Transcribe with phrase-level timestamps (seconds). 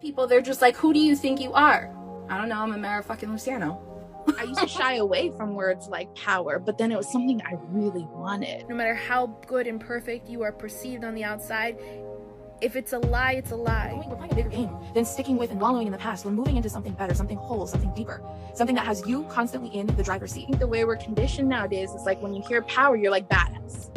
[0.00, 1.94] people, they're just like, who do you think you are?
[2.28, 3.84] I don't know, I'm Amara fucking Luciano.
[4.38, 7.54] I used to shy away from words like power, but then it was something I
[7.70, 8.68] really wanted.
[8.68, 11.78] No matter how good and perfect you are perceived on the outside,
[12.60, 13.92] if it's a lie, it's a lie.
[14.08, 16.24] We're playing a bigger game than sticking with and wallowing in the past.
[16.24, 18.22] We're moving into something better, something whole, something deeper,
[18.54, 20.44] something that has you constantly in the driver's seat.
[20.44, 23.28] I think the way we're conditioned nowadays is like when you hear power, you're like
[23.28, 23.88] badass.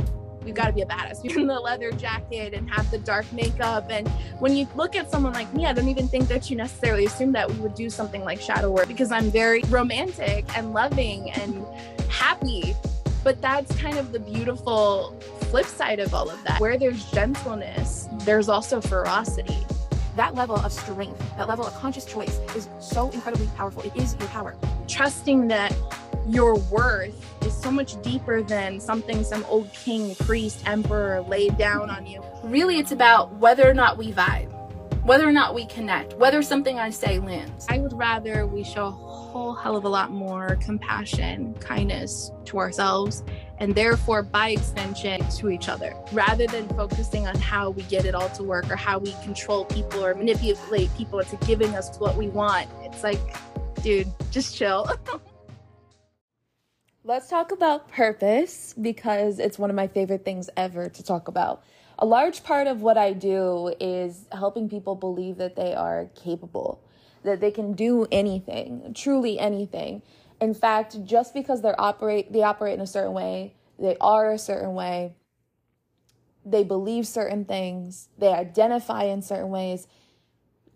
[0.44, 1.24] We've got to be a badass.
[1.24, 3.88] You're in the leather jacket and have the dark makeup.
[3.90, 4.08] And
[4.40, 7.32] when you look at someone like me, I don't even think that you necessarily assume
[7.34, 11.66] that we would do something like shadow work because I'm very romantic and loving and
[12.10, 12.76] happy.
[13.24, 15.16] But that's kind of the beautiful
[15.52, 16.60] flip side of all of that.
[16.60, 19.60] Where there's gentleness, there's also ferocity.
[20.16, 23.84] That level of strength, that level of conscious choice is so incredibly powerful.
[23.84, 24.56] It is your power.
[24.88, 25.74] Trusting that
[26.28, 31.90] your worth is so much deeper than something some old king, priest, emperor laid down
[31.90, 32.24] on you.
[32.44, 34.52] Really, it's about whether or not we vibe,
[35.04, 37.66] whether or not we connect, whether something I say lands.
[37.70, 42.60] I would rather we show a whole hell of a lot more compassion, kindness to
[42.60, 43.24] ourselves,
[43.58, 48.14] and therefore, by extension, to each other, rather than focusing on how we get it
[48.14, 52.16] all to work or how we control people or manipulate people into giving us what
[52.16, 52.70] we want.
[52.84, 53.20] It's like,
[53.82, 54.88] dude, just chill.
[57.12, 61.62] Let's talk about purpose because it's one of my favorite things ever to talk about.
[62.00, 66.82] A large part of what I do is helping people believe that they are capable,
[67.24, 70.04] that they can do anything, truly anything.
[70.40, 74.40] In fact, just because they operate they operate in a certain way, they are a
[74.40, 75.14] certain way,
[76.46, 79.86] they believe certain things, they identify in certain ways,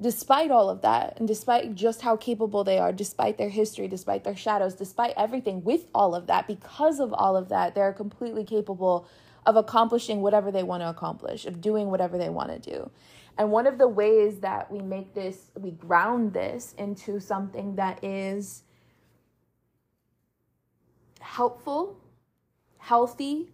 [0.02, 4.24] despite all of that, and despite just how capable they are, despite their history, despite
[4.24, 8.44] their shadows, despite everything, with all of that, because of all of that, they're completely
[8.44, 9.08] capable
[9.46, 12.90] of accomplishing whatever they want to accomplish, of doing whatever they want to do.
[13.38, 18.04] And one of the ways that we make this, we ground this into something that
[18.04, 18.64] is
[21.22, 21.98] helpful,
[22.80, 23.50] healthy,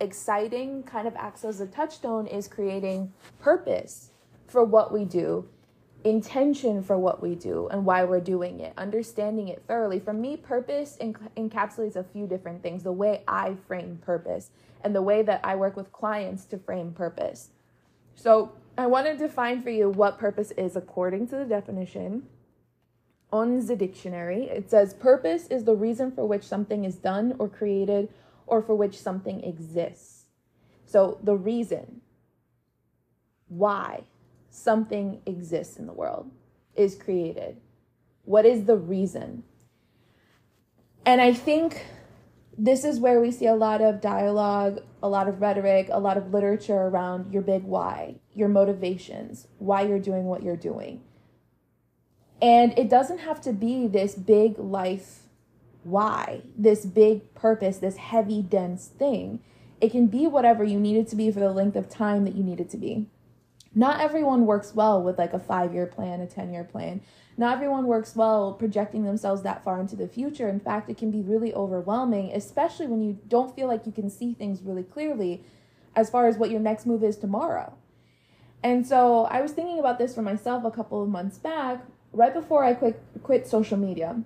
[0.00, 4.10] exciting, kind of acts as a touchstone, is creating purpose
[4.46, 5.48] for what we do
[6.04, 9.98] intention for what we do and why we're doing it, understanding it thoroughly.
[9.98, 14.50] For me, purpose enc- encapsulates a few different things the way I frame purpose
[14.82, 17.48] and the way that I work with clients to frame purpose.
[18.14, 22.24] So, I want to define for you what purpose is according to the definition
[23.32, 24.44] on the dictionary.
[24.44, 28.08] It says purpose is the reason for which something is done or created
[28.46, 30.24] or for which something exists.
[30.86, 32.02] So, the reason.
[33.48, 34.04] Why?
[34.54, 36.30] Something exists in the world,
[36.76, 37.56] is created?
[38.24, 39.42] What is the reason?
[41.04, 41.84] And I think
[42.56, 46.16] this is where we see a lot of dialogue, a lot of rhetoric, a lot
[46.16, 51.02] of literature around your big why, your motivations, why you're doing what you're doing.
[52.40, 55.22] And it doesn't have to be this big life
[55.82, 59.40] why, this big purpose, this heavy, dense thing.
[59.80, 62.34] It can be whatever you need it to be for the length of time that
[62.34, 63.08] you need it to be
[63.74, 67.00] not everyone works well with like a five year plan, a 10 year plan.
[67.36, 70.48] Not everyone works well projecting themselves that far into the future.
[70.48, 74.08] In fact, it can be really overwhelming, especially when you don't feel like you can
[74.08, 75.42] see things really clearly
[75.96, 77.74] as far as what your next move is tomorrow.
[78.62, 82.32] And so I was thinking about this for myself a couple of months back, right
[82.32, 84.22] before I quit, quit social media.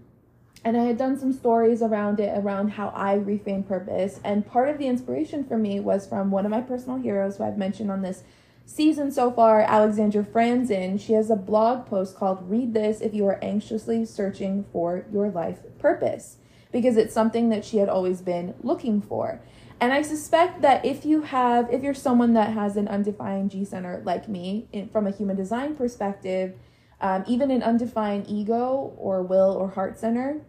[0.65, 4.20] And I had done some stories around it, around how I reframe purpose.
[4.22, 7.44] And part of the inspiration for me was from one of my personal heroes who
[7.44, 8.22] I've mentioned on this
[8.68, 13.26] season so far, Alexandra Franzen, she has a blog post called Read This If You
[13.26, 16.36] Are Anxiously Searching for Your Life Purpose,
[16.70, 19.40] because it's something that she had always been looking for.
[19.80, 23.64] And I suspect that if you have, if you're someone that has an undefined G
[23.64, 26.54] center like me, in, from a human design perspective,
[27.00, 30.42] um, even an undefined ego or will or heart center,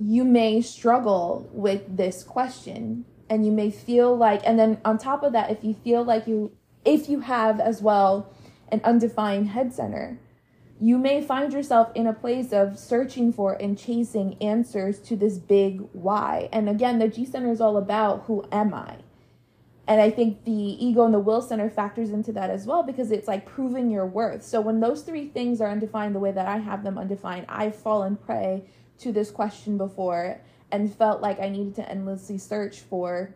[0.00, 5.22] you may struggle with this question and you may feel like and then on top
[5.22, 6.52] of that if you feel like you
[6.84, 8.32] if you have as well
[8.70, 10.18] an undefined head center
[10.78, 15.38] you may find yourself in a place of searching for and chasing answers to this
[15.38, 16.48] big why.
[16.52, 18.96] And again the g center is all about who am i?
[19.88, 23.10] And i think the ego and the will center factors into that as well because
[23.10, 24.42] it's like proving your worth.
[24.42, 27.76] So when those three things are undefined the way that i have them undefined i've
[27.76, 28.64] fallen prey
[28.98, 30.40] to this question before
[30.70, 33.34] and felt like I needed to endlessly search for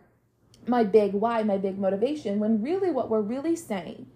[0.67, 4.07] my big why, my big motivation, when really what we're really saying,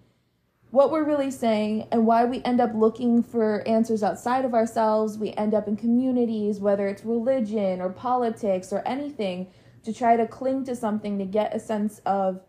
[0.71, 5.17] what we're really saying, and why we end up looking for answers outside of ourselves,
[5.17, 9.47] we end up in communities, whether it's religion or politics or anything,
[9.83, 12.41] to try to cling to something to get a sense of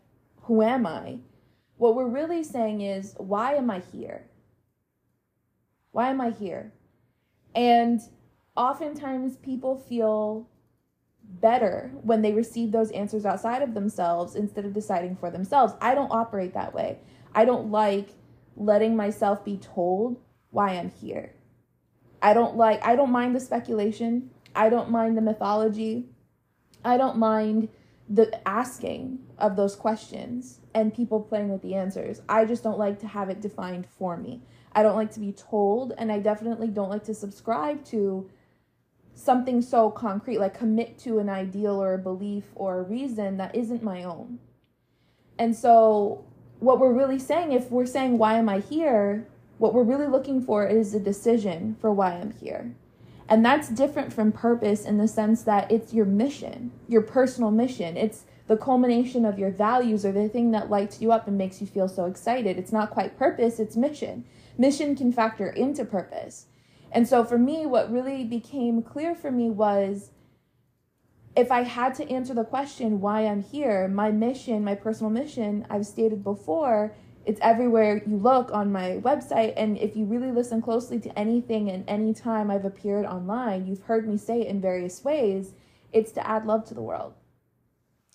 [0.43, 1.19] who am I?
[1.77, 4.27] What we're really saying is, why am I here?
[5.93, 6.73] Why am I here?
[7.55, 8.01] And
[8.57, 10.49] oftentimes people feel
[11.29, 15.75] better when they receive those answers outside of themselves instead of deciding for themselves.
[15.81, 16.99] I don't operate that way.
[17.35, 18.11] I don't like
[18.57, 20.21] letting myself be told
[20.51, 21.35] why I'm here.
[22.23, 24.31] I don't like I don't mind the speculation.
[24.55, 26.07] I don't mind the mythology.
[26.85, 27.69] I don't mind
[28.09, 32.23] the asking of those questions and people playing with the answers.
[32.29, 34.43] I just don't like to have it defined for me.
[34.73, 38.31] I don't like to be told, and I definitely don't like to subscribe to
[39.17, 43.57] something so concrete, like commit to an ideal or a belief or a reason that
[43.57, 44.39] isn't my own.
[45.39, 46.25] And so,
[46.61, 49.27] what we're really saying, if we're saying, Why am I here?
[49.59, 52.75] what we're really looking for is a decision for why I'm here.
[53.29, 57.97] And that's different from purpose in the sense that it's your mission, your personal mission.
[57.97, 61.61] It's the culmination of your values or the thing that lights you up and makes
[61.61, 62.57] you feel so excited.
[62.57, 64.25] It's not quite purpose, it's mission.
[64.57, 66.47] Mission can factor into purpose.
[66.93, 70.11] And so for me, what really became clear for me was
[71.37, 75.67] if I had to answer the question why I'm here, my mission, my personal mission,
[75.69, 76.95] I've stated before,
[77.27, 79.53] it's everywhere you look on my website.
[79.57, 83.83] And if you really listen closely to anything and any time I've appeared online, you've
[83.83, 85.53] heard me say it in various ways.
[85.93, 87.15] It's to add love to the world.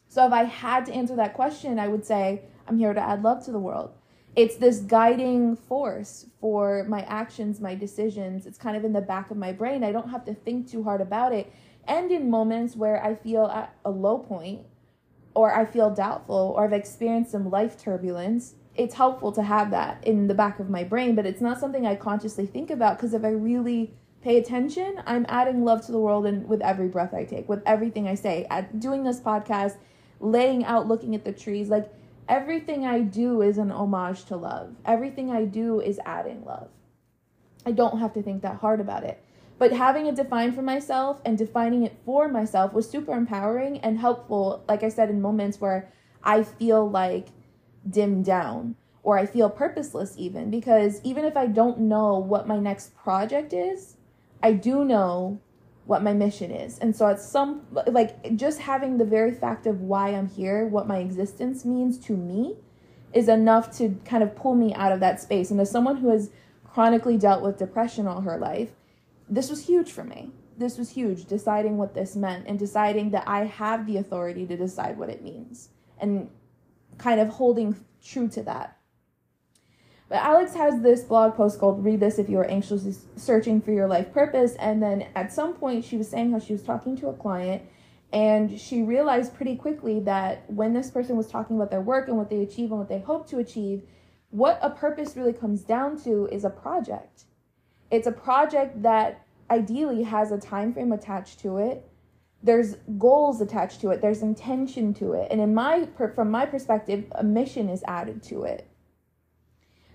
[0.08, 3.22] So if I had to answer that question, I would say, I'm here to add
[3.22, 3.92] love to the world.
[4.36, 8.46] It's this guiding force for my actions, my decisions.
[8.46, 9.84] It's kind of in the back of my brain.
[9.84, 11.52] I don't have to think too hard about it.
[11.86, 14.62] And in moments where I feel at a low point,
[15.34, 20.06] or I feel doubtful, or I've experienced some life turbulence, it's helpful to have that
[20.06, 23.14] in the back of my brain, but it's not something I consciously think about because
[23.14, 27.14] if I really pay attention, I'm adding love to the world and with every breath
[27.14, 28.46] I take, with everything I say.
[28.50, 29.78] At doing this podcast,
[30.20, 31.92] laying out, looking at the trees, like
[32.28, 34.76] everything I do is an homage to love.
[34.86, 36.70] Everything I do is adding love.
[37.66, 39.24] I don't have to think that hard about it.
[39.60, 44.00] But having it defined for myself and defining it for myself was super empowering and
[44.00, 45.92] helpful, like I said, in moments where
[46.24, 47.28] I feel like
[47.88, 52.58] dimmed down or I feel purposeless even because even if I don't know what my
[52.58, 53.98] next project is,
[54.42, 55.40] I do know
[55.86, 56.78] what my mission is.
[56.80, 60.88] And so it's some like just having the very fact of why I'm here, what
[60.88, 62.56] my existence means to me
[63.14, 65.52] is enough to kind of pull me out of that space.
[65.52, 66.30] And as someone who has
[66.64, 68.70] chronically dealt with depression all her life,
[69.30, 70.32] this was huge for me.
[70.58, 74.56] This was huge, deciding what this meant and deciding that I have the authority to
[74.56, 75.70] decide what it means.
[75.98, 76.30] And
[76.98, 78.78] kind of holding true to that.
[80.12, 83.72] But Alex has this blog post called Read This If You Are Anxiously Searching for
[83.72, 84.56] Your Life Purpose.
[84.56, 87.62] And then at some point, she was saying how she was talking to a client
[88.12, 92.18] and she realized pretty quickly that when this person was talking about their work and
[92.18, 93.84] what they achieve and what they hope to achieve,
[94.32, 97.24] what a purpose really comes down to is a project.
[97.90, 101.88] It's a project that ideally has a time frame attached to it
[102.44, 107.06] there's goals attached to it there's intention to it and in my from my perspective
[107.14, 108.71] a mission is added to it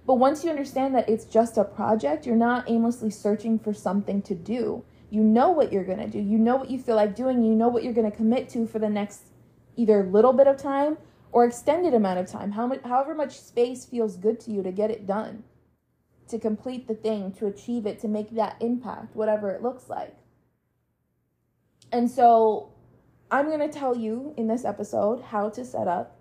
[0.07, 4.23] but once you understand that it's just a project you're not aimlessly searching for something
[4.23, 4.85] to do.
[5.09, 6.19] You know what you're going to do.
[6.19, 8.67] You know what you feel like doing you know what you're going to commit to
[8.67, 9.23] for the next
[9.77, 10.99] either little bit of time
[11.33, 12.53] or extended amount of time.
[12.53, 15.45] How much however much space feels good to you to get it done
[16.29, 20.17] to complete the thing to achieve it to make that impact whatever it looks like.
[21.93, 22.73] And so
[23.31, 26.19] I'm going to tell you in this episode how to set up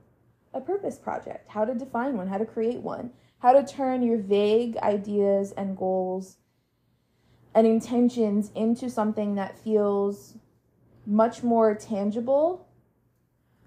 [0.54, 4.18] a purpose project, how to define one, how to create one, how to turn your
[4.18, 6.38] vague ideas and goals
[7.54, 10.38] and intentions into something that feels
[11.06, 12.68] much more tangible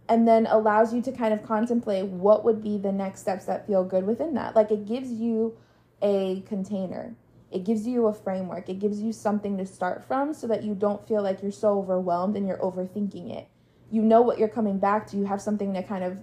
[0.08, 3.66] and then allows you to kind of contemplate what would be the next steps that
[3.66, 4.56] feel good within that.
[4.56, 5.56] Like it gives you
[6.02, 7.14] a container
[7.50, 10.74] it gives you a framework, it gives you something to start from so that you
[10.74, 13.48] don't feel like you're so overwhelmed and you're overthinking it.
[13.90, 16.18] You know what you're coming back to, you have something to kind of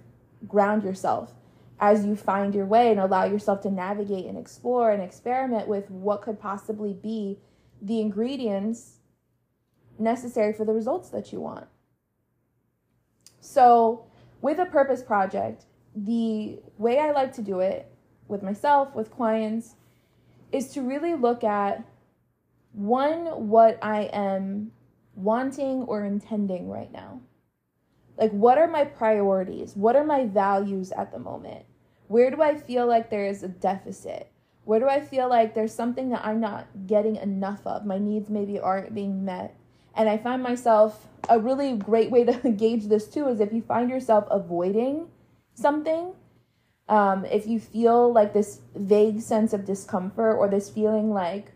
[0.46, 1.32] ground yourself
[1.78, 5.90] as you find your way and allow yourself to navigate and explore and experiment with
[5.90, 7.38] what could possibly be
[7.82, 8.98] the ingredients
[9.98, 11.66] necessary for the results that you want.
[13.40, 14.06] So,
[14.40, 17.90] with a purpose project, the way I like to do it
[18.28, 19.74] with myself, with clients,
[20.52, 21.84] is to really look at
[22.72, 24.72] one, what I am
[25.14, 27.20] wanting or intending right now.
[28.16, 29.76] Like, what are my priorities?
[29.76, 31.64] What are my values at the moment?
[32.08, 34.30] Where do I feel like there is a deficit?
[34.64, 37.84] Where do I feel like there's something that I'm not getting enough of?
[37.84, 39.54] My needs maybe aren't being met.
[39.94, 43.62] And I find myself a really great way to gauge this too is if you
[43.62, 45.08] find yourself avoiding
[45.54, 46.14] something,
[46.88, 51.52] um, if you feel like this vague sense of discomfort or this feeling like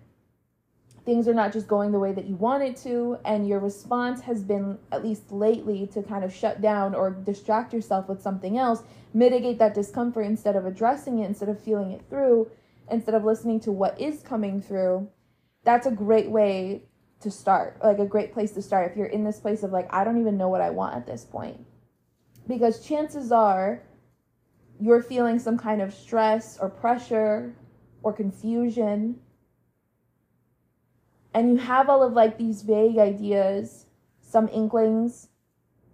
[1.11, 4.21] things are not just going the way that you want it to and your response
[4.21, 8.57] has been at least lately to kind of shut down or distract yourself with something
[8.57, 12.49] else mitigate that discomfort instead of addressing it instead of feeling it through
[12.93, 15.09] instead of listening to what is coming through
[15.65, 16.81] that's a great way
[17.21, 19.93] to start like a great place to start if you're in this place of like
[19.93, 21.59] i don't even know what i want at this point.
[22.47, 23.83] Because chances are
[24.81, 27.53] you're feeling some kind of stress or pressure
[28.05, 29.19] or confusion
[31.33, 33.87] and you have all of like these vague ideas,
[34.21, 35.29] some inklings,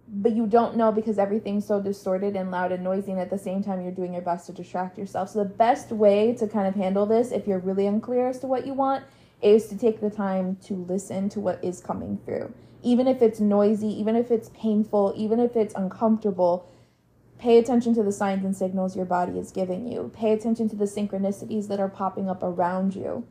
[0.07, 3.37] but you don't know because everything's so distorted and loud and noisy, and at the
[3.37, 5.29] same time, you're doing your best to distract yourself.
[5.29, 8.47] So, the best way to kind of handle this, if you're really unclear as to
[8.47, 9.03] what you want,
[9.41, 12.53] is to take the time to listen to what is coming through.
[12.83, 16.69] Even if it's noisy, even if it's painful, even if it's uncomfortable,
[17.37, 20.09] pay attention to the signs and signals your body is giving you.
[20.15, 23.27] Pay attention to the synchronicities that are popping up around you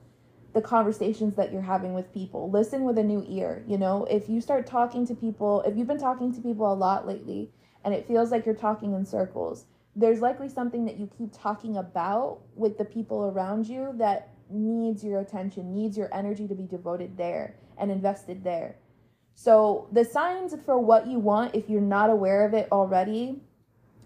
[0.56, 2.50] the conversations that you're having with people.
[2.50, 3.62] Listen with a new ear.
[3.68, 6.74] You know, if you start talking to people, if you've been talking to people a
[6.74, 7.50] lot lately
[7.84, 11.76] and it feels like you're talking in circles, there's likely something that you keep talking
[11.76, 16.64] about with the people around you that needs your attention, needs your energy to be
[16.64, 18.76] devoted there and invested there.
[19.34, 23.42] So, the signs for what you want, if you're not aware of it already,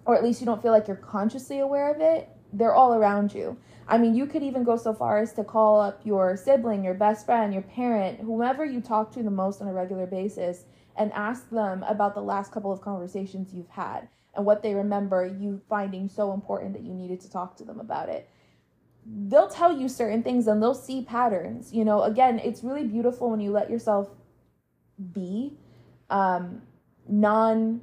[0.04, 3.32] or at least you don't feel like you're consciously aware of it, they're all around
[3.32, 3.56] you.
[3.90, 6.94] I mean, you could even go so far as to call up your sibling, your
[6.94, 10.64] best friend, your parent, whomever you talk to the most on a regular basis,
[10.96, 15.26] and ask them about the last couple of conversations you've had and what they remember
[15.26, 18.30] you finding so important that you needed to talk to them about it.
[19.04, 21.72] They'll tell you certain things and they'll see patterns.
[21.72, 24.08] You know, again, it's really beautiful when you let yourself
[25.12, 25.58] be
[26.10, 26.62] um,
[27.08, 27.80] non,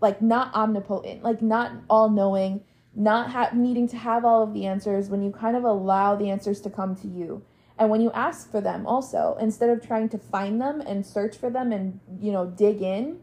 [0.00, 2.62] like, not omnipotent, like, not all knowing
[2.98, 6.28] not ha- needing to have all of the answers, when you kind of allow the
[6.28, 7.42] answers to come to you.
[7.78, 11.36] And when you ask for them also, instead of trying to find them and search
[11.36, 13.20] for them and, you know, dig in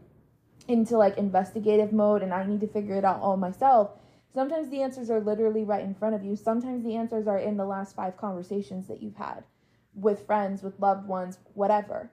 [0.66, 3.90] into like investigative mode and I need to figure it out all myself,
[4.32, 6.36] sometimes the answers are literally right in front of you.
[6.36, 9.44] Sometimes the answers are in the last five conversations that you've had
[9.94, 12.10] with friends, with loved ones, whatever.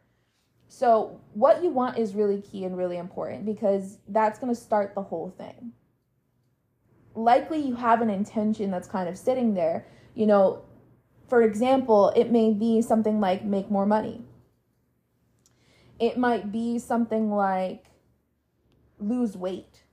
[0.67, 4.95] So, what you want is really key and really important because that's going to start
[4.95, 5.71] the whole thing
[7.15, 9.87] likely you have an intention that's kind of sitting there.
[10.15, 10.63] You know,
[11.27, 14.21] for example, it may be something like make more money.
[15.99, 17.85] It might be something like
[18.99, 19.83] lose weight.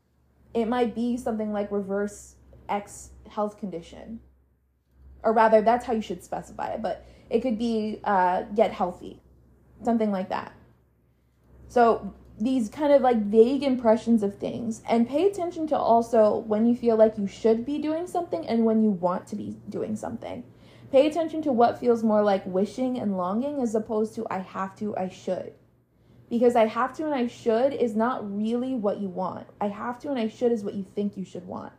[0.54, 2.36] It might be something like reverse
[2.68, 4.20] X health condition.
[5.22, 9.20] Or rather, that's how you should specify it, but it could be uh, get healthy,
[9.82, 10.52] something like that.
[11.68, 16.64] So these kind of like vague impressions of things and pay attention to also when
[16.64, 19.94] you feel like you should be doing something and when you want to be doing
[19.94, 20.42] something.
[20.90, 24.75] Pay attention to what feels more like wishing and longing as opposed to I have
[24.76, 25.52] to, I should.
[26.30, 29.47] Because I have to and I should is not really what you want.
[29.61, 31.73] I have to and I should is what you think you should want.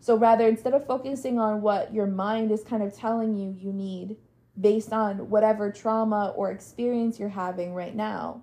[0.00, 3.72] So rather, instead of focusing on what your mind is kind of telling you you
[3.72, 4.16] need
[4.60, 8.42] based on whatever trauma or experience you're having right now,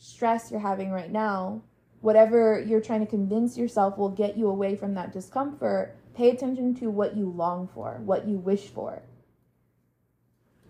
[0.00, 1.62] stress you're having right now,
[2.00, 6.74] whatever you're trying to convince yourself will get you away from that discomfort, pay attention
[6.74, 9.02] to what you long for, what you wish for.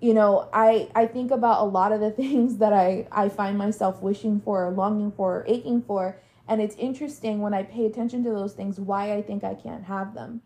[0.00, 3.56] You know, I I think about a lot of the things that I I find
[3.56, 7.86] myself wishing for, or longing for, or aching for, and it's interesting when I pay
[7.86, 10.42] attention to those things why I think I can't have them.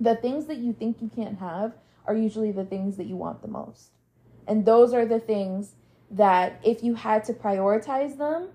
[0.00, 1.74] The things that you think you can't have
[2.06, 3.90] are usually the things that you want the most.
[4.46, 5.74] And those are the things
[6.14, 8.48] that if you had to prioritize them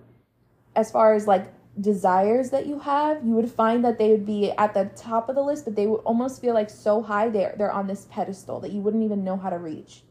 [0.75, 4.51] as far as like desires that you have, you would find that they would be
[4.51, 7.55] at the top of the list, but they would almost feel like so high they're
[7.57, 10.03] they're on this pedestal that you wouldn't even know how to reach.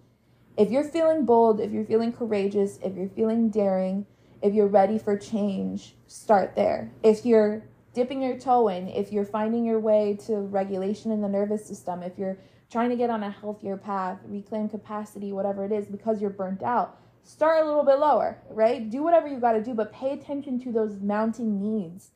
[0.57, 4.07] If you're feeling bold, if you're feeling courageous, if you're feeling daring,
[4.43, 6.91] if you're ready for change, start there.
[7.03, 7.65] If you're
[7.95, 12.03] dipping your toe in, if you're finding your way to regulation in the nervous system,
[12.03, 12.39] if you're
[12.71, 16.63] trying to get on a healthier path, reclaim capacity, whatever it is, because you're burnt
[16.63, 18.89] out, start a little bit lower, right?
[18.89, 22.11] Do whatever you got to do, but pay attention to those mounting needs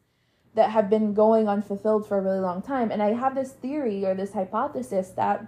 [0.54, 2.90] that have been going unfulfilled for a really long time.
[2.90, 5.46] And I have this theory or this hypothesis that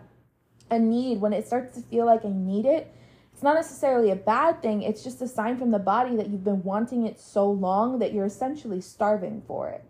[0.70, 2.94] a need, when it starts to feel like I need it,
[3.32, 4.82] it's not necessarily a bad thing.
[4.82, 8.12] It's just a sign from the body that you've been wanting it so long that
[8.12, 9.84] you're essentially starving for it.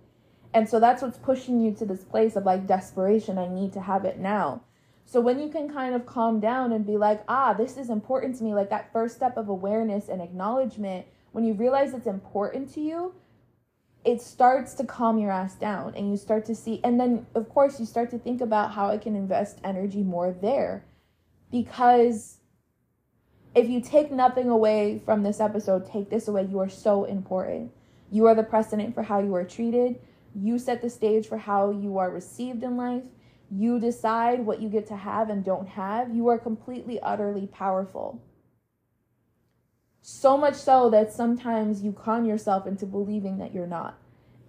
[0.52, 3.38] And so that's what's pushing you to this place of like desperation.
[3.38, 4.62] I need to have it now.
[5.04, 8.36] So when you can kind of calm down and be like, ah, this is important
[8.38, 12.72] to me, like that first step of awareness and acknowledgement, when you realize it's important
[12.74, 13.14] to you,
[14.04, 17.48] it starts to calm your ass down and you start to see and then of
[17.48, 20.84] course you start to think about how I can invest energy more there
[21.50, 22.38] because
[23.54, 26.46] If you take nothing away from this episode, take this away.
[26.50, 27.72] You are so important.
[28.10, 30.00] You are the precedent for how you are treated.
[30.34, 33.04] You set the stage for how you are received in life.
[33.56, 36.12] You decide what you get to have and don't have.
[36.12, 38.20] You are completely, utterly powerful.
[40.02, 43.96] So much so that sometimes you con yourself into believing that you're not.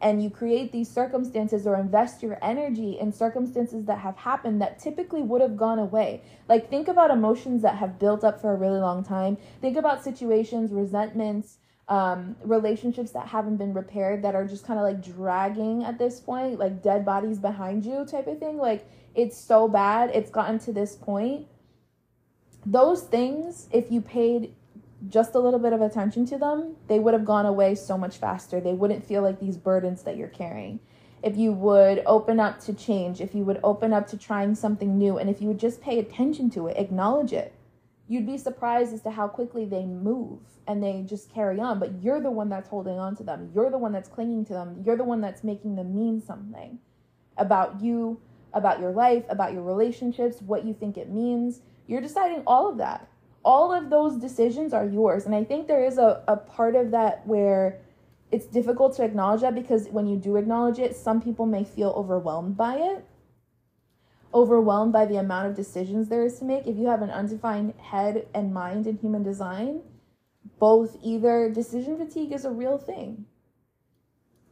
[0.01, 4.79] And you create these circumstances or invest your energy in circumstances that have happened that
[4.79, 6.23] typically would have gone away.
[6.49, 9.37] Like, think about emotions that have built up for a really long time.
[9.61, 14.83] Think about situations, resentments, um, relationships that haven't been repaired that are just kind of
[14.83, 18.57] like dragging at this point, like dead bodies behind you type of thing.
[18.57, 21.47] Like it's so bad, it's gotten to this point.
[22.65, 24.55] Those things, if you paid
[25.07, 28.17] just a little bit of attention to them, they would have gone away so much
[28.17, 28.59] faster.
[28.59, 30.79] They wouldn't feel like these burdens that you're carrying.
[31.21, 34.97] If you would open up to change, if you would open up to trying something
[34.97, 37.53] new, and if you would just pay attention to it, acknowledge it,
[38.07, 41.79] you'd be surprised as to how quickly they move and they just carry on.
[41.79, 43.51] But you're the one that's holding on to them.
[43.53, 44.83] You're the one that's clinging to them.
[44.85, 46.79] You're the one that's making them mean something
[47.37, 48.19] about you,
[48.53, 51.61] about your life, about your relationships, what you think it means.
[51.87, 53.07] You're deciding all of that.
[53.43, 55.25] All of those decisions are yours.
[55.25, 57.79] And I think there is a, a part of that where
[58.31, 61.89] it's difficult to acknowledge that because when you do acknowledge it, some people may feel
[61.89, 63.05] overwhelmed by it
[64.35, 67.73] overwhelmed by the amount of decisions there is to make, if you have an undefined
[67.79, 69.81] head and mind in human design,
[70.59, 73.25] both either decision fatigue is a real thing.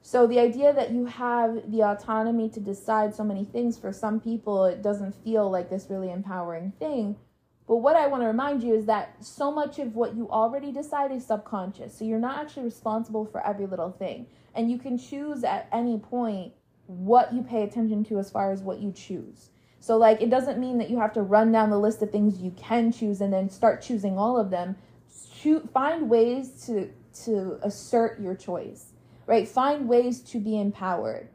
[0.01, 4.19] So the idea that you have the autonomy to decide so many things for some
[4.19, 7.17] people it doesn't feel like this really empowering thing.
[7.67, 10.71] But what I want to remind you is that so much of what you already
[10.71, 11.97] decide is subconscious.
[11.97, 14.27] So you're not actually responsible for every little thing.
[14.55, 16.53] And you can choose at any point
[16.87, 19.49] what you pay attention to as far as what you choose.
[19.83, 22.39] So, like, it doesn't mean that you have to run down the list of things
[22.39, 24.77] you can choose and then start choosing all of them.
[25.35, 26.89] Shoot, find ways to
[27.25, 28.93] to assert your choice,
[29.27, 29.45] right?
[29.45, 31.27] Find ways to be empowered,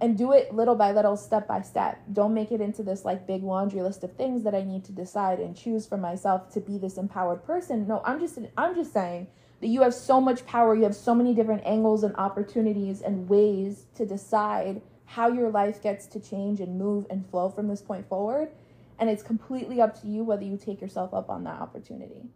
[0.00, 2.02] and do it little by little, step by step.
[2.12, 4.92] Don't make it into this like big laundry list of things that I need to
[4.92, 7.86] decide and choose for myself to be this empowered person.
[7.86, 9.28] No, I'm just I'm just saying
[9.60, 10.74] that you have so much power.
[10.74, 15.82] You have so many different angles and opportunities and ways to decide how your life
[15.82, 18.50] gets to change and move and flow from this point forward.
[18.98, 22.28] And it's completely up to you whether you take yourself up on that opportunity.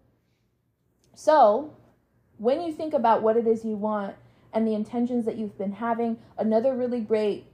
[1.15, 1.75] So,
[2.37, 4.15] when you think about what it is you want
[4.53, 7.47] and the intentions that you've been having, another really great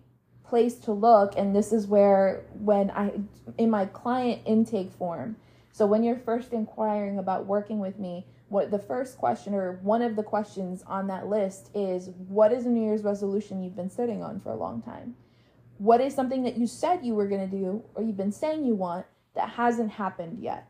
[0.45, 3.21] place to look, and this is where, when I,
[3.59, 5.37] in my client intake form,
[5.73, 10.01] so when you're first inquiring about working with me, what the first question or one
[10.01, 13.91] of the questions on that list is what is a New Year's resolution you've been
[13.91, 15.17] sitting on for a long time?
[15.79, 18.65] What is something that you said you were going to do or you've been saying
[18.65, 20.69] you want that hasn't happened yet?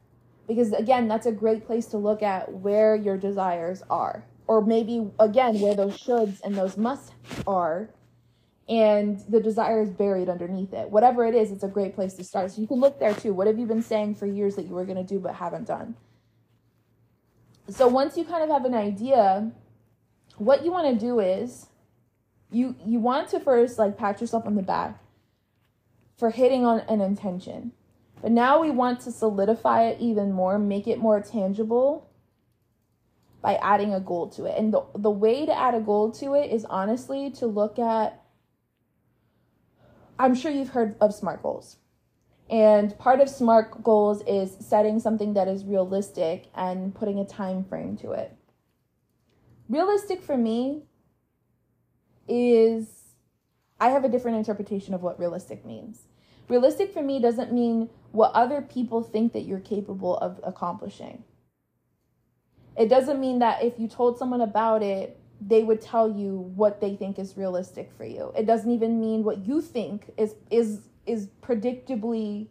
[0.48, 4.24] Because again, that's a great place to look at where your desires are.
[4.46, 7.12] Or maybe again, where those shoulds and those musts
[7.46, 7.90] are
[8.66, 10.88] and the desire is buried underneath it.
[10.88, 12.50] Whatever it is, it's a great place to start.
[12.50, 13.34] So you can look there too.
[13.34, 15.66] What have you been saying for years that you were going to do but haven't
[15.66, 15.96] done?
[17.68, 19.50] So once you kind of have an idea,
[20.36, 21.66] what you want to do is
[22.50, 25.00] you you want to first like pat yourself on the back
[26.16, 27.72] for hitting on an intention.
[28.22, 32.08] But now we want to solidify it even more, make it more tangible
[33.42, 34.56] by adding a goal to it.
[34.56, 38.22] And the, the way to add a goal to it is honestly to look at
[40.18, 41.76] I'm sure you've heard of SMART goals.
[42.50, 47.64] And part of SMART goals is setting something that is realistic and putting a time
[47.64, 48.36] frame to it.
[49.68, 50.82] Realistic for me
[52.28, 53.04] is
[53.80, 56.02] I have a different interpretation of what realistic means.
[56.48, 61.24] Realistic for me doesn't mean what other people think that you're capable of accomplishing.
[62.76, 66.80] It doesn't mean that if you told someone about it, they would tell you what
[66.80, 68.32] they think is realistic for you.
[68.36, 72.48] It doesn't even mean what you think is is is predictably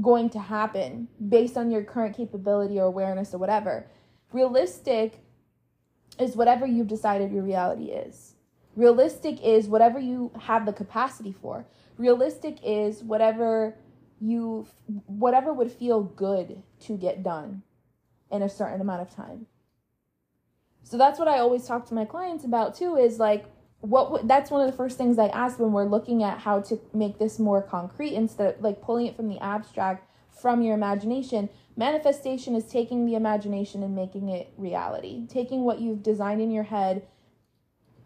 [0.00, 3.90] going to happen based on your current capability or awareness or whatever.
[4.32, 5.24] Realistic
[6.18, 8.34] is whatever you've decided your reality is.
[8.76, 11.66] Realistic is whatever you have the capacity for.
[11.98, 13.76] Realistic is whatever
[14.20, 14.66] you
[15.06, 17.62] whatever would feel good to get done
[18.30, 19.46] in a certain amount of time.
[20.82, 23.46] So that's what I always talk to my clients about too is like
[23.80, 26.78] what that's one of the first things I ask when we're looking at how to
[26.92, 31.48] make this more concrete instead of like pulling it from the abstract from your imagination.
[31.76, 35.26] Manifestation is taking the imagination and making it reality.
[35.28, 37.06] Taking what you've designed in your head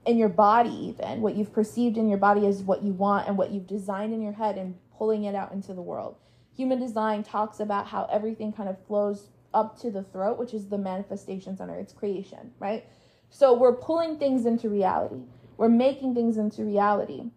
[0.06, 3.38] in your body even what you've perceived in your body as what you want and
[3.38, 6.16] what you've designed in your head and pulling it out into the world.
[6.56, 10.68] Human design talks about how everything kind of flows up to the throat, which is
[10.68, 12.84] the manifestation center, it's creation, right?
[13.30, 15.22] So we're pulling things into reality.
[15.56, 17.30] We're making things into reality.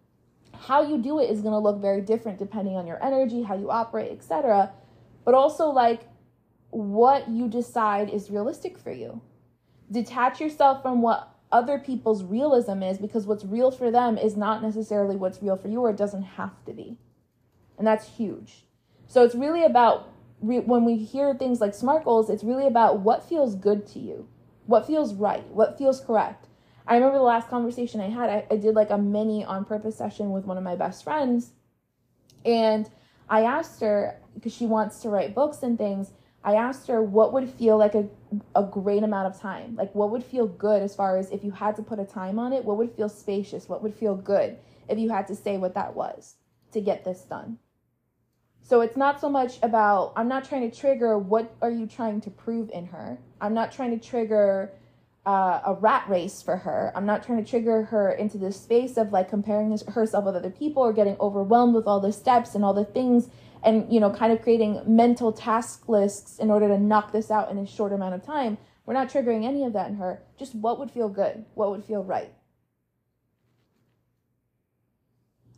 [0.52, 3.56] How you do it is going to look very different depending on your energy, how
[3.56, 4.72] you operate, etc.
[5.24, 6.02] But also like
[6.70, 9.20] what you decide is realistic for you.
[9.90, 14.62] Detach yourself from what other people's realism is because what's real for them is not
[14.62, 16.98] necessarily what's real for you or it doesn't have to be.
[17.78, 18.64] And that's huge.
[19.06, 23.00] So it's really about re- when we hear things like SMART goals, it's really about
[23.00, 24.28] what feels good to you,
[24.66, 26.47] what feels right, what feels correct.
[26.88, 29.96] I remember the last conversation I had, I, I did like a mini on purpose
[29.96, 31.52] session with one of my best friends.
[32.46, 32.88] And
[33.28, 37.34] I asked her, because she wants to write books and things, I asked her what
[37.34, 38.08] would feel like a,
[38.54, 39.76] a great amount of time.
[39.76, 42.38] Like, what would feel good as far as if you had to put a time
[42.38, 43.68] on it, what would feel spacious?
[43.68, 44.56] What would feel good
[44.88, 46.36] if you had to say what that was
[46.72, 47.58] to get this done?
[48.62, 52.22] So it's not so much about, I'm not trying to trigger what are you trying
[52.22, 53.18] to prove in her.
[53.42, 54.72] I'm not trying to trigger
[55.28, 56.90] uh, a rat race for her.
[56.94, 60.48] I'm not trying to trigger her into this space of like comparing herself with other
[60.48, 63.28] people or getting overwhelmed with all the steps and all the things
[63.62, 67.50] and, you know, kind of creating mental task lists in order to knock this out
[67.50, 68.56] in a short amount of time.
[68.86, 70.22] We're not triggering any of that in her.
[70.38, 72.32] Just what would feel good, what would feel right.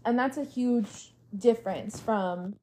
[0.05, 2.57] And that's a huge difference from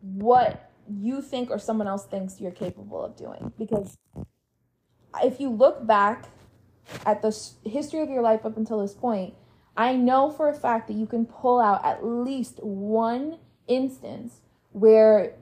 [0.00, 3.52] what you think or someone else thinks you're capable of doing.
[3.58, 3.98] Because
[5.22, 6.26] if you look back
[7.06, 9.34] at the history of your life up until this point,
[9.76, 14.40] I know for a fact that you can pull out at least one instance
[14.72, 15.34] where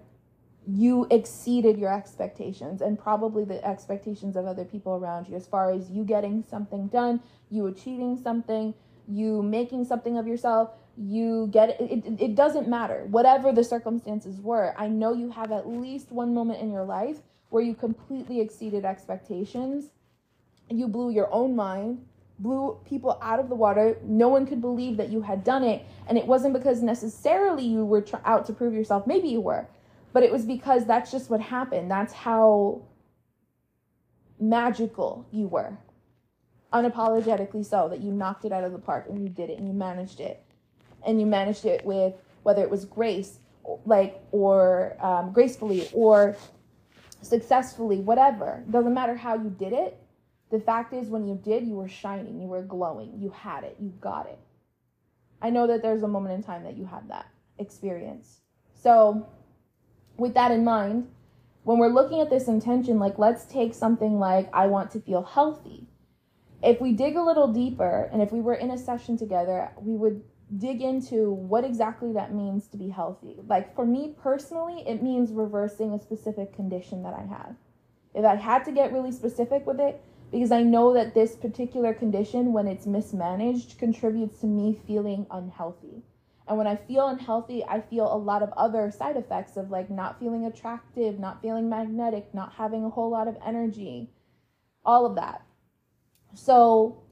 [0.67, 5.35] you exceeded your expectations and probably the expectations of other people around you.
[5.35, 8.75] As far as you getting something done, you achieving something,
[9.09, 13.07] you making something of yourself, you get it, it, it doesn't matter.
[13.11, 17.19] Whatever the circumstances were i know you have at least one moment in your life
[17.51, 19.91] where you completely exceeded expectations.
[20.69, 22.07] You blew your own mind
[22.39, 23.99] blew people out of the water.
[24.03, 25.85] No one could believe that you had done it.
[26.09, 29.07] And it wasn't because necessarily you were tr- out to prove yourself.
[29.07, 29.67] Maybe you were
[30.13, 31.91] but it was because that's just what happened.
[31.91, 32.83] That's how
[34.39, 35.79] magical you were.
[36.73, 39.67] Unapologetically so that you knocked it out of the park and you did it and
[39.67, 40.43] you managed it.
[41.05, 43.39] And you managed it with whether it was grace
[43.85, 46.37] like or um, gracefully or
[47.23, 48.65] successfully whatever.
[48.71, 49.99] Doesn't matter how you did it.
[50.51, 53.77] The fact is when you did you were shining you were glowing you had it
[53.79, 54.39] you got it.
[55.41, 57.27] I know that there's a moment in time that you had that
[57.59, 58.41] experience.
[58.75, 59.29] So
[60.17, 61.09] with that in mind
[61.63, 65.23] when we're looking at this intention like let's take something like i want to feel
[65.23, 65.87] healthy.
[66.63, 69.95] If we dig a little deeper and if we were in a session together we
[69.95, 70.23] would
[70.59, 73.37] dig into what exactly that means to be healthy.
[73.47, 77.55] Like for me personally, it means reversing a specific condition that I have.
[78.15, 81.93] If I had to get really specific with it, because I know that this particular
[81.93, 86.03] condition, when it's mismanaged, contributes to me feeling unhealthy.
[86.47, 89.91] And when I feel unhealthy, I feel a lot of other side effects of like
[89.91, 94.11] not feeling attractive, not feeling magnetic, not having a whole lot of energy,
[94.85, 95.43] all of that.
[96.35, 97.03] So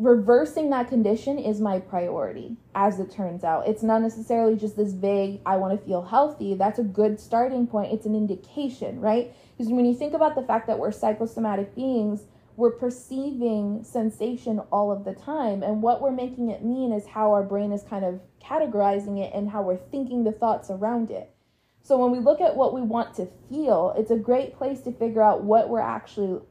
[0.00, 3.68] reversing that condition is my priority as it turns out.
[3.68, 6.54] It's not necessarily just this vague i want to feel healthy.
[6.54, 7.92] That's a good starting point.
[7.92, 9.34] It's an indication right?
[9.56, 12.24] Because when you think about the fact that we're psychosomatic beings
[12.56, 15.62] we're perceiving sensation all of the time.
[15.62, 19.32] And what we're making it mean is how our brain is kind of categorizing it
[19.34, 21.34] and how we're thinking the thoughts around it.
[21.82, 24.92] So when we look at what we want to feel it's a great place to
[24.92, 26.42] figure out what we're actually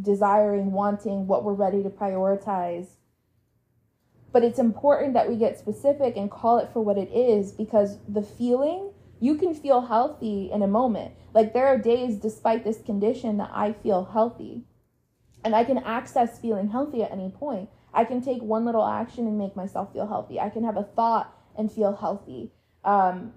[0.00, 2.86] desiring, wanting, what we're ready to prioritize.
[4.36, 7.96] But it's important that we get specific and call it for what it is because
[8.06, 11.14] the feeling, you can feel healthy in a moment.
[11.32, 14.64] Like there are days, despite this condition, that I feel healthy.
[15.42, 17.70] And I can access feeling healthy at any point.
[17.94, 20.38] I can take one little action and make myself feel healthy.
[20.38, 22.52] I can have a thought and feel healthy.
[22.84, 23.32] Um,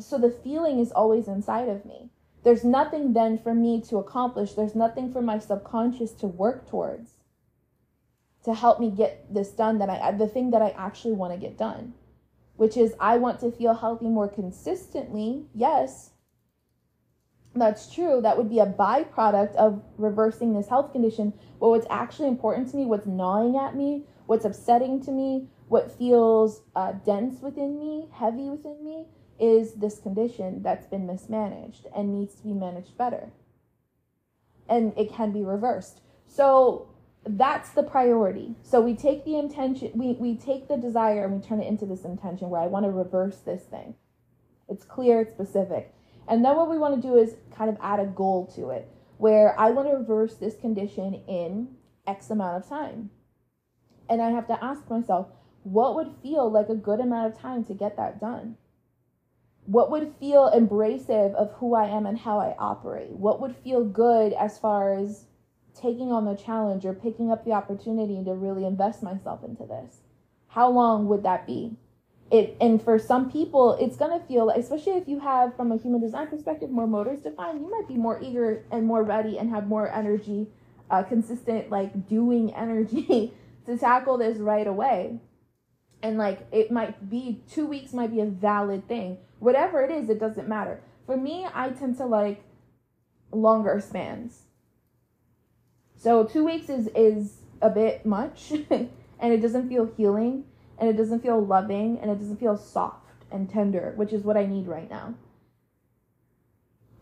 [0.00, 2.10] so the feeling is always inside of me.
[2.42, 4.54] There's nothing then for me to accomplish.
[4.54, 7.12] There's nothing for my subconscious to work towards
[8.44, 11.38] to help me get this done that I the thing that I actually want to
[11.38, 11.94] get done,
[12.56, 15.46] which is I want to feel healthy more consistently.
[15.54, 16.10] Yes.
[17.54, 18.20] That's true.
[18.22, 21.34] That would be a byproduct of reversing this health condition.
[21.60, 25.96] But what's actually important to me, what's gnawing at me, what's upsetting to me, what
[25.98, 29.06] feels uh, dense within me, heavy within me,
[29.38, 33.32] is this condition that's been mismanaged and needs to be managed better.
[34.68, 36.00] And it can be reversed.
[36.26, 36.91] So
[37.26, 38.56] that's the priority.
[38.62, 41.86] So we take the intention, we, we take the desire and we turn it into
[41.86, 43.94] this intention where I want to reverse this thing.
[44.68, 45.94] It's clear, it's specific.
[46.28, 48.88] And then what we want to do is kind of add a goal to it
[49.18, 51.68] where I want to reverse this condition in
[52.06, 53.10] X amount of time.
[54.08, 55.28] And I have to ask myself,
[55.62, 58.56] what would feel like a good amount of time to get that done?
[59.64, 63.10] What would feel embracive of who I am and how I operate?
[63.10, 65.26] What would feel good as far as
[65.74, 70.00] taking on the challenge or picking up the opportunity to really invest myself into this?
[70.48, 71.76] How long would that be?
[72.30, 76.00] It, and for some people, it's gonna feel, especially if you have, from a human
[76.00, 79.66] design perspective, more motors defined, you might be more eager and more ready and have
[79.66, 80.48] more energy,
[80.90, 83.34] uh, consistent, like doing energy
[83.66, 85.20] to tackle this right away
[86.02, 90.10] and like it might be two weeks might be a valid thing whatever it is
[90.10, 92.42] it doesn't matter for me i tend to like
[93.30, 94.42] longer spans
[96.02, 100.44] so two weeks is is a bit much and it doesn't feel healing
[100.78, 104.36] and it doesn't feel loving and it doesn't feel soft and tender which is what
[104.36, 105.14] i need right now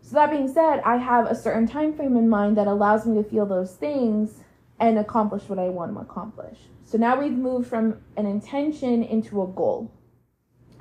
[0.01, 3.21] so that being said i have a certain time frame in mind that allows me
[3.21, 4.39] to feel those things
[4.79, 6.57] and accomplish what i want to accomplish
[6.91, 9.89] so now we've moved from an intention into a goal.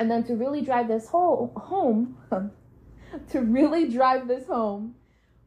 [0.00, 2.16] And then to really drive this whole home,
[3.30, 4.96] to really drive this home,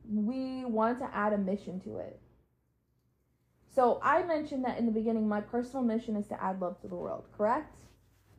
[0.10, 2.18] we want to add a mission to it.
[3.74, 6.88] So I mentioned that in the beginning, my personal mission is to add love to
[6.88, 7.76] the world, correct?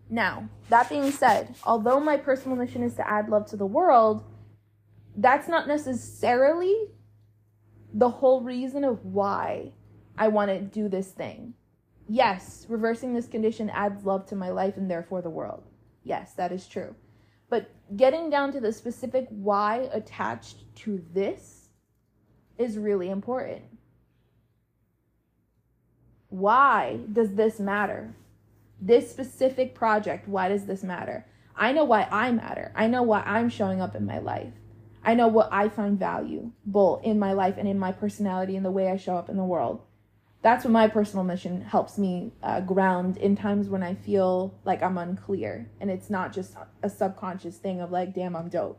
[0.09, 4.23] Now, that being said, although my personal mission is to add love to the world,
[5.17, 6.89] that's not necessarily
[7.93, 9.73] the whole reason of why
[10.17, 11.55] I want to do this thing.
[12.09, 15.65] Yes, reversing this condition adds love to my life and therefore the world.
[16.03, 16.95] Yes, that is true.
[17.49, 21.69] But getting down to the specific why attached to this
[22.59, 23.65] is really important.
[26.35, 28.15] Why does this matter?
[28.81, 31.27] This specific project, why does this matter?
[31.57, 32.73] I know why I matter.
[32.75, 34.53] I know why I'm showing up in my life.
[35.05, 38.71] I know what I find valuable in my life and in my personality and the
[38.71, 39.83] way I show up in the world
[40.45, 44.83] that's what my personal mission helps me uh, ground in times when I feel like
[44.83, 48.79] I'm unclear and it's not just a subconscious thing of like, damn, I'm dope.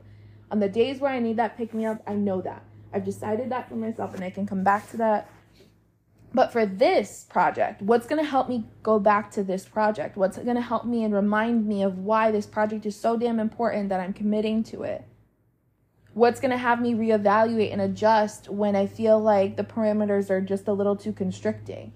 [0.52, 2.64] On the days where I need that pick me up, I know that.
[2.94, 5.28] I've decided that for myself and I can come back to that.
[6.36, 10.18] But for this project, what's going to help me go back to this project?
[10.18, 13.40] What's going to help me and remind me of why this project is so damn
[13.40, 15.06] important that I'm committing to it?
[16.16, 20.40] what's going to have me reevaluate and adjust when I feel like the parameters are
[20.40, 21.92] just a little too constricting?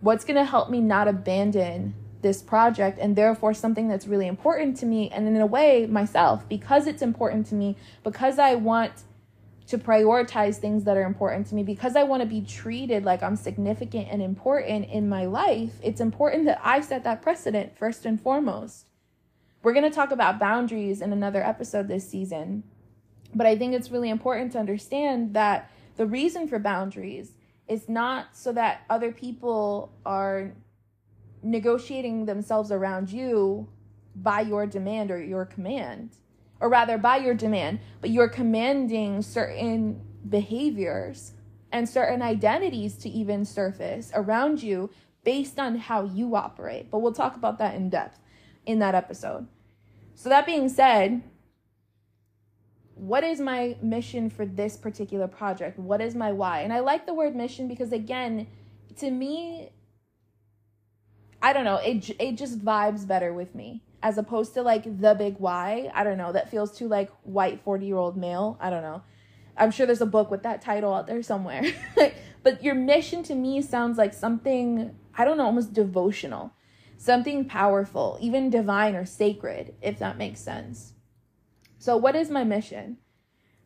[0.00, 4.76] What's going to help me not abandon this project and therefore something that's really important
[4.78, 8.92] to me and in a way myself because it's important to me because I want
[9.72, 13.22] to prioritize things that are important to me because I want to be treated like
[13.22, 18.06] I'm significant and important in my life it's important that I set that precedent first
[18.06, 18.86] and foremost.
[19.62, 22.64] We're going to talk about boundaries in another episode this season
[23.34, 27.32] but I think it's really important to understand that the reason for boundaries
[27.66, 30.52] is not so that other people are
[31.42, 33.68] negotiating themselves around you
[34.14, 36.10] by your demand or your command,
[36.62, 41.32] or rather by your demand, but you're commanding certain behaviors
[41.72, 44.88] and certain identities to even surface around you
[45.24, 46.88] based on how you operate.
[46.88, 48.20] But we'll talk about that in depth
[48.64, 49.48] in that episode.
[50.14, 51.24] So, that being said,
[52.94, 55.80] what is my mission for this particular project?
[55.80, 56.60] What is my why?
[56.60, 58.46] And I like the word mission because again,
[58.98, 59.70] to me
[61.42, 65.14] I don't know, it it just vibes better with me as opposed to like the
[65.14, 65.90] big why.
[65.94, 68.56] I don't know, that feels too like white 40-year-old male.
[68.60, 69.02] I don't know.
[69.56, 71.62] I'm sure there's a book with that title out there somewhere.
[72.42, 76.54] but your mission to me sounds like something I don't know, almost devotional.
[76.96, 80.94] Something powerful, even divine or sacred, if that makes sense.
[81.78, 82.98] So what is my mission?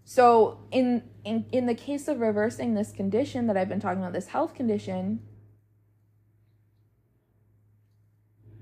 [0.05, 4.15] So in in in the case of reversing this condition that I've been talking about,
[4.15, 5.21] this health condition,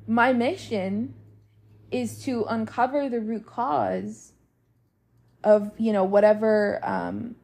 [0.07, 1.15] my mission
[1.95, 4.33] is to uncover the root cause
[5.45, 7.37] of you know whatever um,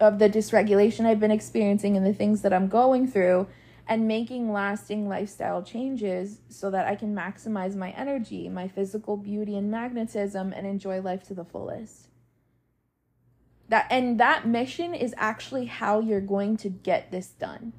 [0.00, 3.46] of the dysregulation I've been experiencing and the things that I'm going through
[3.86, 9.56] and making lasting lifestyle changes so that I can maximize my energy, my physical beauty
[9.56, 12.08] and magnetism and enjoy life to the fullest.
[13.68, 17.74] That and that mission is actually how you're going to get this done.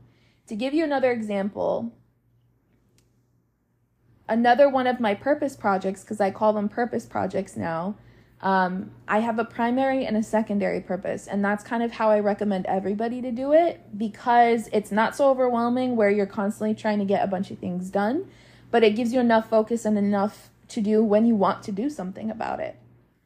[0.48, 1.94] To give you another example,
[4.30, 7.96] another one of my purpose projects because I call them purpose projects now
[8.42, 12.22] um, I have a primary and a secondary purpose, and that's kind of how I
[12.22, 17.06] recommend everybody to do it because it's not so overwhelming where you're constantly trying to
[17.06, 18.30] get a bunch of things done,
[18.72, 21.90] but it gives you enough focus and enough to do when you want to do
[21.90, 22.78] something about it.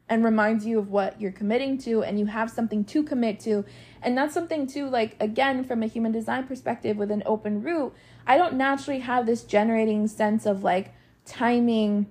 [0.09, 3.63] and reminds you of what you're committing to and you have something to commit to
[4.01, 7.93] and that's something too like again from a human design perspective with an open root
[8.27, 10.93] i don't naturally have this generating sense of like
[11.25, 12.09] timing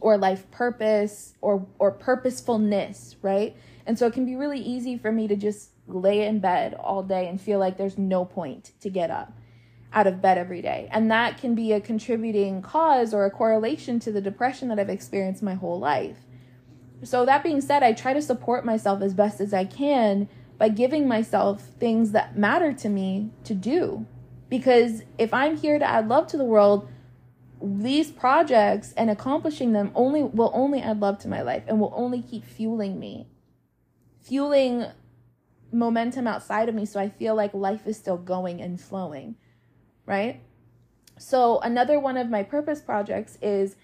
[0.00, 5.10] or life purpose or or purposefulness right and so it can be really easy for
[5.10, 8.88] me to just lay in bed all day and feel like there's no point to
[8.88, 9.32] get up
[9.92, 10.88] out of bed every day.
[10.92, 14.88] And that can be a contributing cause or a correlation to the depression that I've
[14.88, 16.18] experienced my whole life.
[17.02, 20.68] So, that being said, I try to support myself as best as I can by
[20.68, 24.06] giving myself things that matter to me to do.
[24.50, 26.88] Because if I'm here to add love to the world,
[27.62, 31.94] these projects and accomplishing them only will only add love to my life and will
[31.96, 33.26] only keep fueling me
[34.22, 34.84] fueling
[35.72, 36.84] momentum outside of me.
[36.84, 39.36] So i feel like life is still going and flowing
[40.10, 40.40] right?
[41.18, 43.76] So another one of my purpose projects is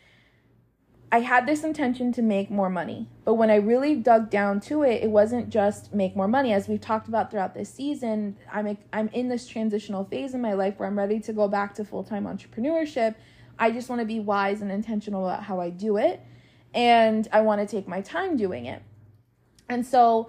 [1.16, 4.82] I had this intention to make more money, but when I really dug down to
[4.82, 6.52] it, it wasn't just make more money.
[6.52, 10.52] As we've talked about throughout this season, I'm I'm in this transitional phase in my
[10.52, 13.14] life where I'm ready to go back to full-time entrepreneurship.
[13.58, 16.20] I just want to be wise and intentional about how I do it,
[16.74, 18.82] and I want to take my time doing it.
[19.70, 20.28] And so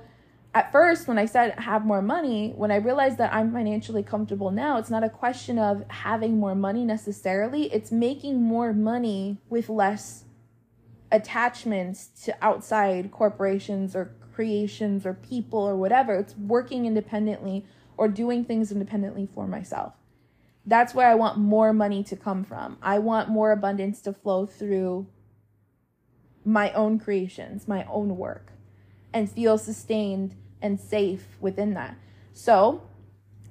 [0.53, 4.51] at first when I said have more money, when I realized that I'm financially comfortable
[4.51, 9.67] now, it's not a question of having more money necessarily, it's making more money with
[9.67, 10.23] less
[11.11, 16.15] attachments to outside corporations or creations or people or whatever.
[16.15, 17.65] It's working independently
[17.97, 19.93] or doing things independently for myself.
[20.65, 22.77] That's where I want more money to come from.
[22.81, 25.07] I want more abundance to flow through
[26.43, 28.51] my own creations, my own work,
[29.13, 31.97] and feel sustained and safe within that.
[32.33, 32.86] So,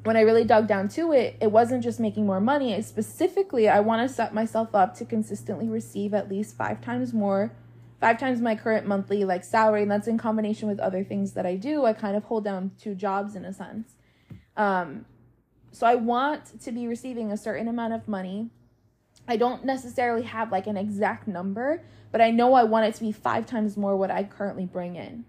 [0.07, 2.73] when I really dug down to it, it wasn't just making more money.
[2.73, 7.13] It specifically, I want to set myself up to consistently receive at least five times
[7.13, 7.53] more,
[8.01, 11.45] five times my current monthly like salary, and that's in combination with other things that
[11.45, 11.85] I do.
[11.85, 13.95] I kind of hold down two jobs in a sense.
[14.57, 15.07] Um,
[15.73, 18.51] so I want to be receiving a certain amount of money.
[19.27, 23.01] I don't necessarily have like an exact number, but I know I want it to
[23.01, 25.25] be five times more what I currently bring in.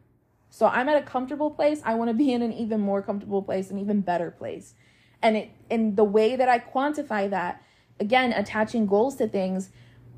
[0.49, 1.81] So I'm at a comfortable place.
[1.83, 4.73] I want to be in an even more comfortable place, an even better place.
[5.21, 7.61] And it and the way that I quantify that,
[7.99, 9.69] again, attaching goals to things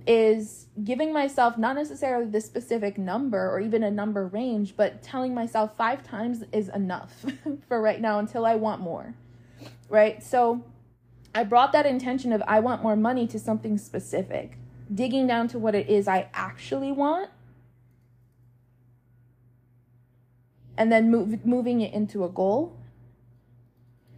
[0.07, 5.33] is giving myself not necessarily the specific number or even a number range, but telling
[5.33, 7.25] myself five times is enough
[7.67, 9.15] for right now until I want more.
[9.89, 10.23] Right?
[10.23, 10.63] So
[11.33, 14.57] I brought that intention of I want more money to something specific,
[14.93, 17.29] digging down to what it is I actually want
[20.79, 22.77] and then move, moving it into a goal.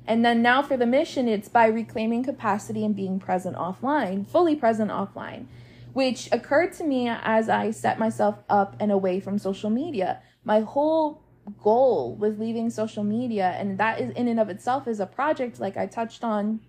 [0.06, 4.56] And then now for the mission, it's by reclaiming capacity and being present offline, fully
[4.56, 5.48] present offline,
[5.94, 10.22] which occurred to me as I set myself up and away from social media.
[10.44, 11.24] My whole
[11.64, 15.60] goal with leaving social media, and that is in and of itself is a project
[15.60, 16.60] like I touched on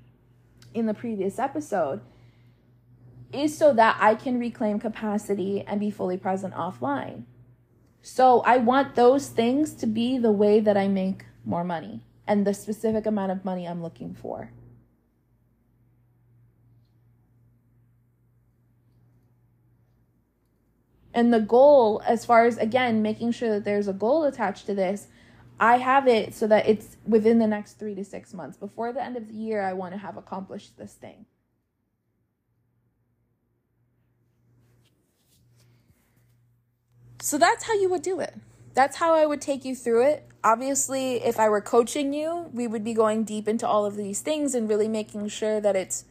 [0.73, 2.01] in the previous episode,
[3.31, 7.25] is so that I can reclaim capacity and be fully present offline.
[8.03, 12.45] So I want those things to be the way that I make more money and
[12.45, 14.51] the specific amount of money I'm looking for.
[21.15, 24.75] And the goal, as far as again, making sure that there's a goal attached to
[24.75, 25.09] this,
[25.61, 28.57] I have it so that it's within the next three to six months.
[28.57, 31.27] Before the end of the year, I want to have accomplished this thing.
[37.23, 38.35] So that's how you would do it.
[38.75, 40.27] That's how I would take you through it.
[40.43, 44.21] Obviously, if I were coaching you, we would be going deep into all of these
[44.21, 46.05] things and really making sure that it's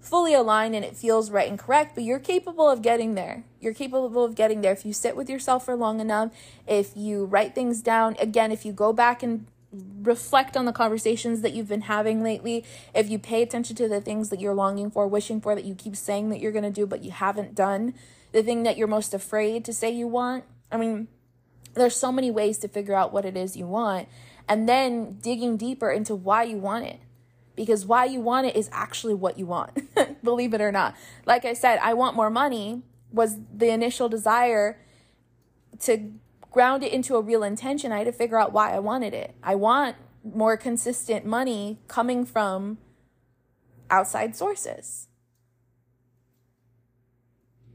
[0.00, 3.44] fully aligned and it feels right and correct, but you're capable of getting there.
[3.60, 6.32] You're capable of getting there if you sit with yourself for long enough,
[6.66, 8.16] if you write things down.
[8.18, 9.46] Again, if you go back and
[10.02, 14.00] reflect on the conversations that you've been having lately, if you pay attention to the
[14.00, 16.72] things that you're longing for, wishing for, that you keep saying that you're going to
[16.72, 17.94] do, but you haven't done,
[18.32, 21.08] the thing that you're most afraid to say you want, I mean,
[21.74, 24.08] there's so many ways to figure out what it is you want
[24.48, 27.00] and then digging deeper into why you want it.
[27.54, 29.70] Because why you want it is actually what you want,
[30.22, 30.94] believe it or not.
[31.24, 34.78] Like I said, I want more money was the initial desire
[35.80, 36.12] to
[36.50, 37.92] ground it into a real intention.
[37.92, 39.34] I had to figure out why I wanted it.
[39.42, 42.78] I want more consistent money coming from
[43.90, 45.08] outside sources.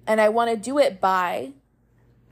[0.06, 1.54] And I want to do it by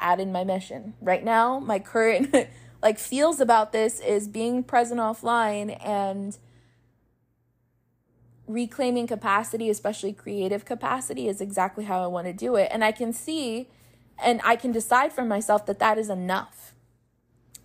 [0.01, 0.93] add in my mission.
[1.01, 2.33] Right now, my current
[2.81, 6.37] like feels about this is being present offline and
[8.47, 12.69] reclaiming capacity, especially creative capacity is exactly how I want to do it.
[12.71, 13.67] And I can see
[14.21, 16.73] and I can decide for myself that that is enough.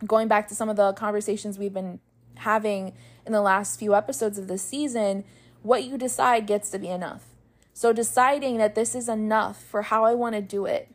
[0.07, 2.01] Going back to some of the conversations we've been
[2.37, 2.93] having
[3.27, 5.25] in the last few episodes of this season,
[5.63, 7.25] what you decide gets to be enough.
[7.73, 10.94] So deciding that this is enough for how I want to do it,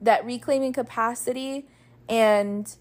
[0.00, 1.66] that reclaiming capacity
[2.08, 2.76] and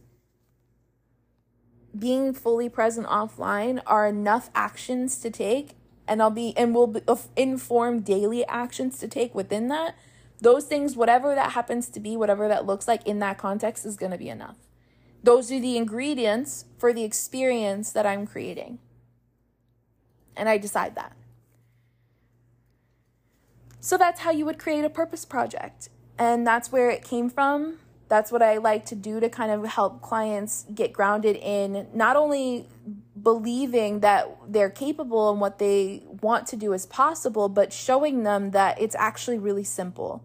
[1.98, 5.76] being fully present offline are enough actions to take
[6.08, 7.02] and I'll be and will be,
[7.36, 9.96] inform daily actions to take within that.
[10.40, 13.96] Those things, whatever that happens to be, whatever that looks like in that context, is
[13.96, 14.58] going to be enough.
[15.24, 18.80] Those are the ingredients for the experience that I'm creating.
[20.36, 21.14] And I decide that.
[23.80, 25.90] So that's how you would create a purpose project.
[26.18, 27.80] And that's where it came from.
[28.08, 32.16] That's what I like to do to kind of help clients get grounded in not
[32.16, 32.68] only
[33.22, 38.52] believing that they're capable and what they want to do is possible, but showing them
[38.52, 40.24] that it's actually really simple.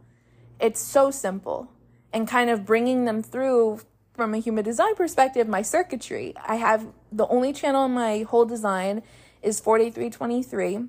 [0.61, 1.71] It's so simple.
[2.13, 3.81] And kind of bringing them through
[4.13, 6.35] from a human design perspective, my circuitry.
[6.47, 9.03] I have the only channel in my whole design
[9.43, 10.89] is 4323,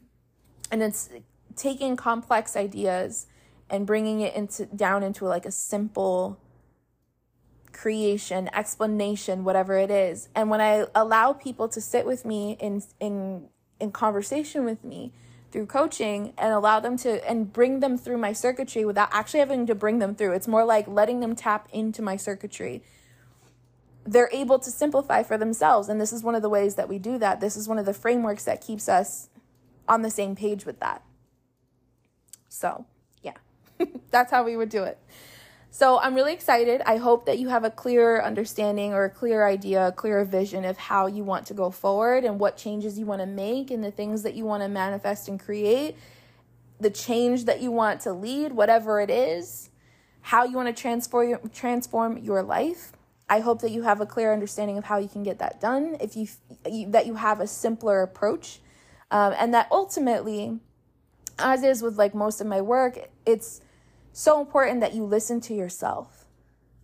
[0.70, 1.10] and it's
[1.56, 3.28] taking complex ideas
[3.72, 6.38] and bringing it into down into like a simple
[7.72, 10.30] creation, explanation, whatever it is.
[10.36, 13.48] And when I allow people to sit with me in in
[13.80, 15.14] in conversation with me
[15.52, 19.66] through coaching and allow them to and bring them through my circuitry without actually having
[19.66, 20.34] to bring them through.
[20.34, 22.84] It's more like letting them tap into my circuitry.
[24.06, 27.00] They're able to simplify for themselves and this is one of the ways that we
[27.00, 27.40] do that.
[27.40, 29.30] This is one of the frameworks that keeps us
[29.88, 31.04] on the same page with that.
[32.50, 32.86] So.
[34.12, 34.98] That's how we would do it.
[35.74, 36.82] So I'm really excited.
[36.86, 40.66] I hope that you have a clear understanding or a clear idea, a clear vision
[40.66, 43.82] of how you want to go forward and what changes you want to make and
[43.82, 45.96] the things that you want to manifest and create,
[46.82, 49.70] the change that you want to lead, whatever it is,
[50.22, 52.92] how you want to transform your, transform your life.
[53.30, 55.96] I hope that you have a clear understanding of how you can get that done.
[56.02, 56.28] If you
[56.92, 58.60] that you have a simpler approach,
[59.10, 60.60] um, and that ultimately,
[61.40, 63.62] as is with like most of my work, it's
[64.14, 66.26] so important that you listen to yourself.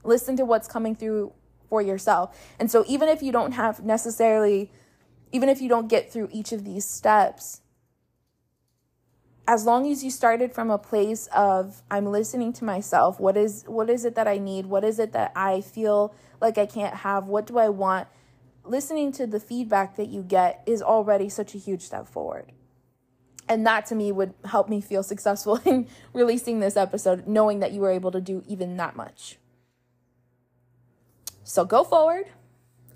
[0.03, 1.33] Listen to what's coming through
[1.69, 2.37] for yourself.
[2.59, 4.71] And so even if you don't have necessarily
[5.31, 7.61] even if you don't get through each of these steps,
[9.47, 13.63] as long as you started from a place of I'm listening to myself, what is
[13.67, 14.65] what is it that I need?
[14.65, 17.27] What is it that I feel like I can't have?
[17.27, 18.07] What do I want?
[18.65, 22.51] Listening to the feedback that you get is already such a huge step forward.
[23.49, 27.71] And that to me would help me feel successful in releasing this episode, knowing that
[27.71, 29.37] you were able to do even that much.
[31.43, 32.25] So go forward,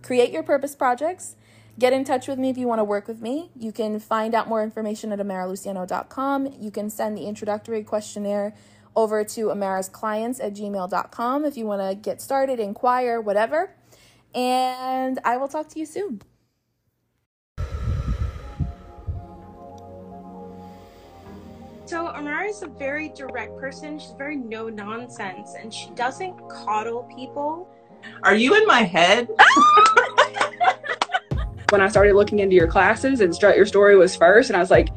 [0.02, 1.36] create your purpose projects.
[1.80, 3.50] Get in touch with me if you want to work with me.
[3.56, 6.56] You can find out more information at amaraluciano.com.
[6.60, 8.54] You can send the introductory questionnaire
[8.96, 13.74] over to amarasclients at gmail.com if you want to get started, inquire, whatever.
[14.36, 16.22] And I will talk to you soon.
[21.92, 24.00] So Amara is a very direct person.
[24.00, 27.68] She's very no nonsense, and she doesn't coddle people.
[28.24, 29.28] Are you in my head?
[31.70, 34.62] when I started looking into your classes and Strut Your Story was first, and I
[34.62, 34.91] was like, well,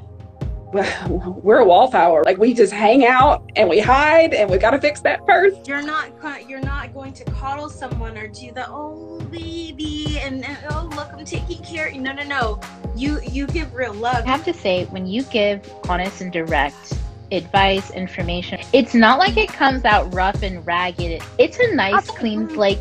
[1.08, 2.24] we're a wallflower.
[2.24, 5.68] Like we just hang out and we hide, and we got to fix that first.
[5.68, 6.10] You're not
[6.48, 11.12] you're not going to coddle someone or do the oh baby and, and oh look
[11.12, 11.92] I'm taking care.
[11.92, 12.60] No no no
[12.96, 14.24] you you give real love.
[14.24, 16.94] I have to say, when you give honest and direct
[17.30, 21.22] advice, information, it's not like it comes out rough and ragged.
[21.38, 22.78] It's a nice, clean, like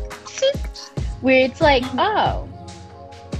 [1.20, 2.00] where it's like, mm-hmm.
[2.00, 2.48] oh,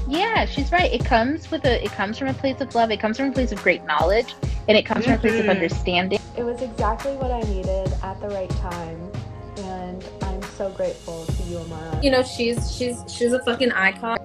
[0.09, 0.93] yeah, she's right.
[0.93, 2.91] It comes with a, it comes from a place of love.
[2.91, 4.35] It comes from a place of great knowledge,
[4.69, 5.13] and it comes mm-hmm.
[5.13, 5.51] from a place of mm-hmm.
[5.51, 6.19] understanding.
[6.37, 9.13] It was exactly what I needed at the right time,
[9.59, 12.01] and I'm so grateful to you, Amara.
[12.03, 14.19] You know, she's she's she's a fucking icon.